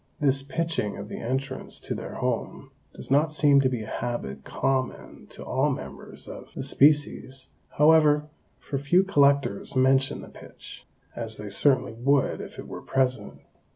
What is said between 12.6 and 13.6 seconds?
were present.